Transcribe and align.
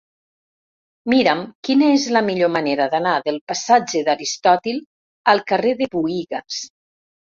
Mira'm 1.13 1.43
quina 1.69 1.91
és 1.99 2.07
la 2.17 2.25
millor 2.31 2.51
manera 2.57 2.89
d'anar 2.95 3.13
del 3.29 3.39
passatge 3.53 4.05
d'Aristòtil 4.11 4.85
al 5.37 5.49
carrer 5.55 5.81
de 5.85 5.95
Buïgas. 5.97 6.65